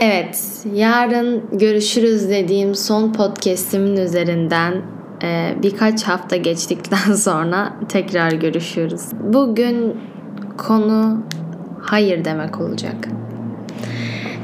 [0.00, 4.82] Evet, yarın görüşürüz dediğim son podcastimin üzerinden
[5.22, 9.02] e, birkaç hafta geçtikten sonra tekrar görüşüyoruz.
[9.20, 9.96] Bugün
[10.58, 11.22] konu
[11.82, 13.08] hayır demek olacak.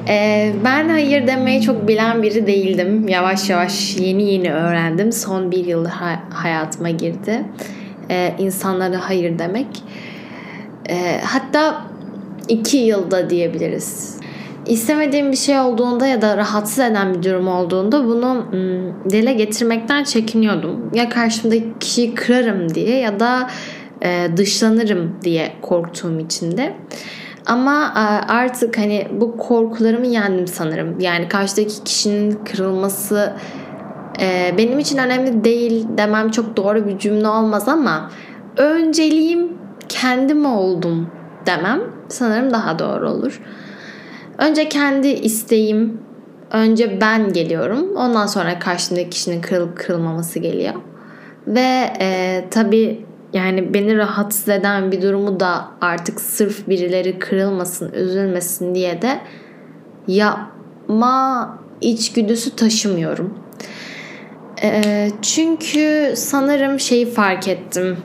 [0.08, 3.08] E, ben hayır demeyi çok bilen biri değildim.
[3.08, 5.12] Yavaş yavaş yeni yeni öğrendim.
[5.12, 5.86] Son bir yıl
[6.30, 7.44] hayatıma girdi.
[8.10, 9.66] E, insanlara hayır demek.
[11.24, 11.84] Hatta
[12.48, 14.23] iki yılda diyebiliriz
[14.66, 18.44] istemediğim bir şey olduğunda ya da rahatsız eden bir durum olduğunda bunu
[19.10, 20.90] dile getirmekten çekiniyordum.
[20.94, 23.50] Ya karşımdaki kişiyi kırarım diye ya da
[24.02, 26.76] e, dışlanırım diye korktuğum için de.
[27.46, 27.92] Ama
[28.28, 31.00] artık hani bu korkularımı yendim sanırım.
[31.00, 33.32] Yani karşıdaki kişinin kırılması
[34.20, 38.10] e, benim için önemli değil demem çok doğru bir cümle olmaz ama
[38.56, 39.52] önceliğim
[39.88, 41.10] kendim oldum
[41.46, 43.40] demem sanırım daha doğru olur.
[44.38, 46.00] Önce kendi isteğim,
[46.50, 47.96] önce ben geliyorum.
[47.96, 50.74] Ondan sonra karşımdaki kişinin kırılıp kırılmaması geliyor.
[51.46, 58.74] Ve e, tabii yani beni rahatsız eden bir durumu da artık sırf birileri kırılmasın, üzülmesin
[58.74, 59.20] diye de
[60.08, 63.38] yapma içgüdüsü taşımıyorum.
[64.62, 67.96] E, çünkü sanırım şeyi fark ettim.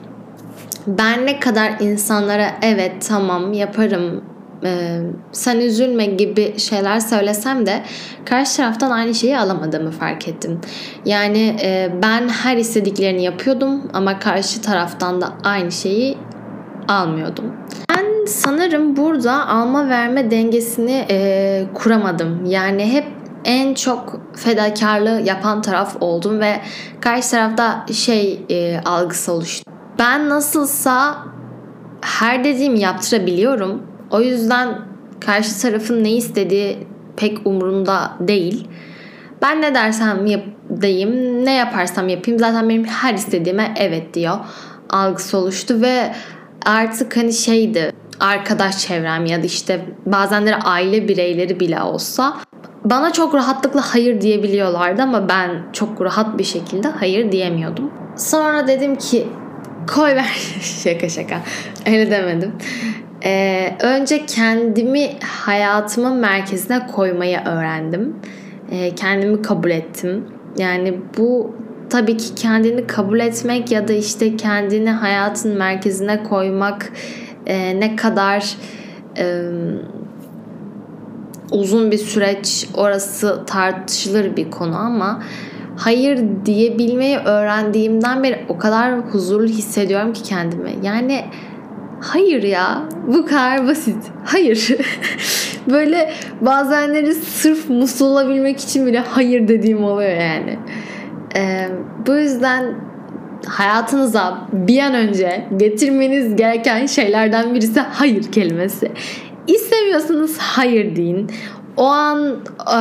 [0.86, 4.24] Ben ne kadar insanlara evet tamam yaparım
[4.64, 5.00] e,
[5.32, 7.82] sen üzülme gibi şeyler söylesem de
[8.24, 10.60] karşı taraftan aynı şeyi alamadığımı fark ettim.
[11.04, 16.18] Yani e, ben her istediklerini yapıyordum ama karşı taraftan da aynı şeyi
[16.88, 17.44] almıyordum.
[17.90, 22.46] Ben sanırım burada alma verme dengesini e, kuramadım.
[22.46, 23.04] Yani hep
[23.44, 26.60] en çok fedakarlığı yapan taraf oldum ve
[27.00, 29.70] karşı tarafta şey e, algısı oluştu.
[29.98, 31.16] Ben nasılsa
[32.00, 34.78] her dediğimi yaptırabiliyorum o yüzden
[35.20, 36.78] karşı tarafın ne istediği
[37.16, 38.68] pek umurumda değil.
[39.42, 44.38] Ben ne dersem yapayım, ne yaparsam yapayım zaten benim her istediğime evet diyor.
[44.90, 46.12] Algısı oluştu ve
[46.66, 52.36] artık hani şeydi arkadaş çevrem ya da işte bazenleri aile bireyleri bile olsa
[52.84, 57.90] bana çok rahatlıkla hayır diyebiliyorlardı ama ben çok rahat bir şekilde hayır diyemiyordum.
[58.16, 59.28] Sonra dedim ki
[59.94, 60.36] koy ver
[60.84, 61.40] şaka şaka
[61.86, 62.52] öyle demedim.
[63.24, 68.16] Ee, önce kendimi hayatımın merkezine koymayı öğrendim.
[68.70, 70.24] Ee, kendimi kabul ettim.
[70.58, 71.54] Yani bu
[71.90, 76.92] tabii ki kendini kabul etmek ya da işte kendini hayatın merkezine koymak
[77.46, 78.56] e, ne kadar
[79.18, 79.44] e,
[81.52, 85.22] uzun bir süreç orası tartışılır bir konu ama
[85.76, 90.74] hayır diyebilmeyi öğrendiğimden beri o kadar huzurlu hissediyorum ki kendimi.
[90.82, 91.24] Yani
[92.00, 93.96] Hayır ya bu kadar basit.
[94.24, 94.68] Hayır.
[95.70, 100.58] Böyle bazenleri sırf mutlu olabilmek için bile hayır dediğim oluyor yani.
[101.36, 101.68] Ee,
[102.06, 102.74] bu yüzden
[103.46, 108.92] hayatınıza bir an önce getirmeniz gereken şeylerden birisi hayır kelimesi.
[109.46, 111.30] İstemiyorsanız hayır deyin.
[111.76, 112.36] O an
[112.72, 112.78] e,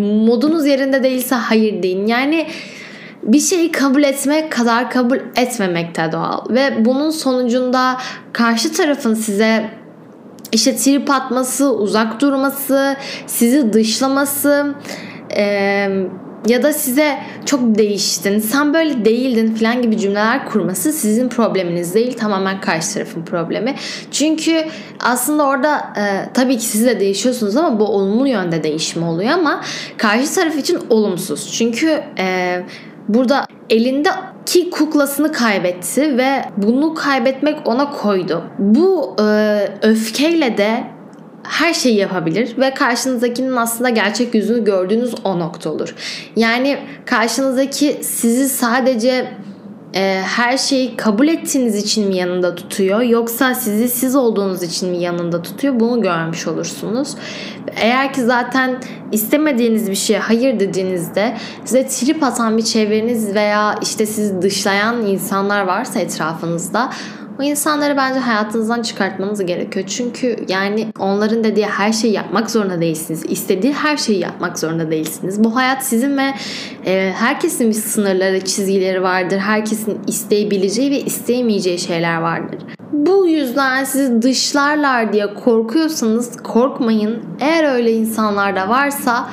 [0.00, 2.06] modunuz yerinde değilse hayır deyin.
[2.06, 2.46] Yani
[3.24, 6.48] bir şeyi kabul etmek kadar kabul etmemek de doğal.
[6.50, 7.96] Ve bunun sonucunda
[8.32, 9.70] karşı tarafın size
[10.52, 12.96] işte trip atması, uzak durması,
[13.26, 14.74] sizi dışlaması,
[15.36, 15.88] e,
[16.48, 22.16] ya da size çok değiştin, sen böyle değildin falan gibi cümleler kurması sizin probleminiz değil
[22.16, 23.74] tamamen karşı tarafın problemi.
[24.10, 24.64] Çünkü
[25.00, 29.60] aslında orada e, tabii ki siz de değişiyorsunuz ama bu olumlu yönde değişim oluyor ama
[29.96, 31.52] karşı taraf için olumsuz.
[31.52, 32.60] Çünkü e,
[33.08, 38.42] burada elindeki kuklasını kaybetti ve bunu kaybetmek ona koydu.
[38.58, 40.84] Bu e, öfkeyle de
[41.42, 45.94] her şeyi yapabilir ve karşınızdakinin aslında gerçek yüzünü gördüğünüz o nokta olur.
[46.36, 49.26] Yani karşınızdaki sizi sadece
[49.94, 54.98] e, her şeyi kabul ettiğiniz için mi yanında tutuyor yoksa sizi siz olduğunuz için mi
[54.98, 57.14] yanında tutuyor bunu görmüş olursunuz.
[57.76, 58.76] Eğer ki zaten
[59.12, 65.62] istemediğiniz bir şeye hayır dediğinizde size trip atan bir çevreniz veya işte sizi dışlayan insanlar
[65.62, 66.90] varsa etrafınızda
[67.40, 69.86] o insanları bence hayatınızdan çıkartmanız gerekiyor.
[69.88, 73.24] Çünkü yani onların dediği her şeyi yapmak zorunda değilsiniz.
[73.28, 75.44] İstediği her şeyi yapmak zorunda değilsiniz.
[75.44, 76.34] Bu hayat sizin ve
[76.86, 79.38] e, herkesin bir sınırları, çizgileri vardır.
[79.38, 82.58] Herkesin isteyebileceği ve isteyemeyeceği şeyler vardır.
[82.92, 87.22] Bu yüzden sizi dışlarlar diye korkuyorsanız korkmayın.
[87.40, 89.28] Eğer öyle insanlar da varsa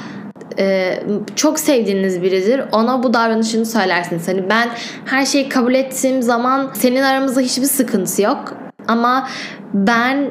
[0.62, 1.00] e,
[1.36, 2.62] çok sevdiğiniz biridir.
[2.72, 4.28] Ona bu davranışını söylersiniz.
[4.28, 4.70] Hani ben
[5.06, 8.54] her şeyi kabul ettiğim zaman senin aramızda hiçbir sıkıntı yok.
[8.88, 9.30] Ama
[9.74, 10.30] ben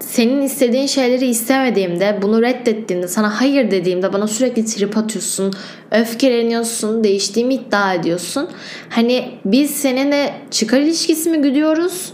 [0.00, 5.52] senin istediğin şeyleri istemediğimde, bunu reddettiğimde, sana hayır dediğimde bana sürekli trip atıyorsun,
[5.90, 8.48] öfkeleniyorsun, değiştiğimi iddia ediyorsun.
[8.88, 12.12] Hani biz seninle çıkar ilişkisi mi güdüyoruz?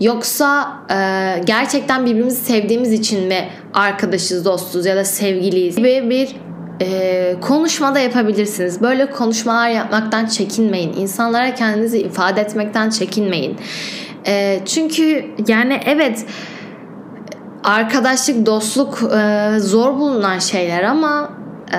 [0.00, 0.96] Yoksa e,
[1.44, 6.28] gerçekten birbirimizi sevdiğimiz için mi arkadaşız, dostuz ya da sevgiliyiz gibi bir
[6.80, 8.82] e, konuşmada yapabilirsiniz.
[8.82, 10.92] Böyle konuşmalar yapmaktan çekinmeyin.
[10.92, 13.56] İnsanlara kendinizi ifade etmekten çekinmeyin.
[14.26, 16.26] E, çünkü yani evet
[17.64, 21.32] arkadaşlık, dostluk e, zor bulunan şeyler ama
[21.72, 21.78] e,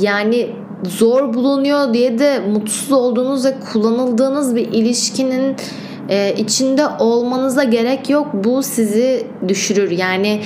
[0.00, 0.50] yani
[0.82, 5.56] zor bulunuyor diye de mutsuz olduğunuz ve kullanıldığınız bir ilişkinin
[6.08, 8.26] e, içinde olmanıza gerek yok.
[8.34, 9.90] Bu sizi düşürür.
[9.90, 10.42] Yani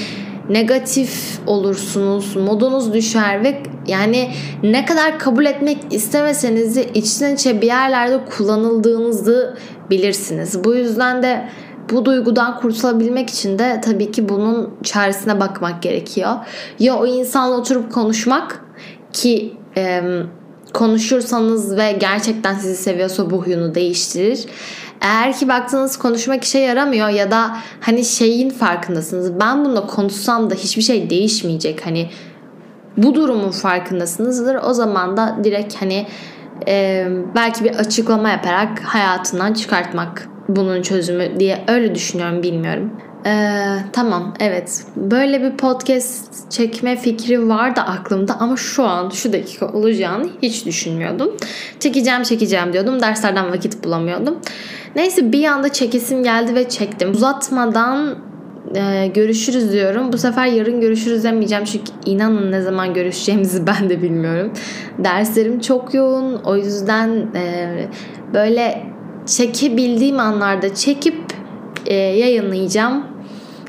[0.49, 4.31] negatif olursunuz, modunuz düşer ve yani
[4.63, 9.57] ne kadar kabul etmek istemeseniz de içten içe bir yerlerde kullanıldığınızı
[9.91, 10.65] bilirsiniz.
[10.65, 11.49] Bu yüzden de
[11.91, 16.33] bu duygudan kurtulabilmek için de tabii ki bunun çaresine bakmak gerekiyor.
[16.79, 18.65] Ya o insanla oturup konuşmak
[19.13, 20.03] ki e,
[20.73, 24.47] konuşursanız ve gerçekten sizi seviyorsa bu huyunu değiştirir.
[25.01, 29.41] Eğer ki baktığınız konuşmak işe yaramıyor ya da hani şeyin farkındasınız.
[29.41, 31.87] Ben bununla konuşsam da hiçbir şey değişmeyecek.
[31.87, 32.11] Hani
[32.97, 34.57] bu durumun farkındasınızdır.
[34.65, 36.07] O zaman da direkt hani
[36.69, 42.93] e, belki bir açıklama yaparak hayatından çıkartmak bunun çözümü diye öyle düşünüyorum bilmiyorum.
[43.27, 49.67] Ee, tamam evet böyle bir podcast çekme fikri vardı aklımda ama şu an şu dakika
[49.73, 51.37] olacağını hiç düşünmüyordum.
[51.81, 54.39] Çekeceğim çekeceğim diyordum derslerden vakit bulamıyordum.
[54.97, 57.11] Neyse bir anda çekesim geldi ve çektim.
[57.11, 58.15] Uzatmadan
[58.75, 60.13] e, görüşürüz diyorum.
[60.13, 64.53] Bu sefer yarın görüşürüz demeyeceğim çünkü inanın ne zaman görüşeceğimizi ben de bilmiyorum.
[64.99, 67.71] Derslerim çok yoğun o yüzden e,
[68.35, 68.87] böyle
[69.27, 71.17] çekebildiğim anlarda çekip
[71.87, 73.16] e, yayınlayacağım.